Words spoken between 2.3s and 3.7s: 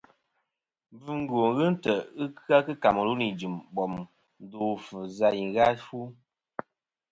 kɨ-a kɨ camelûn i jɨm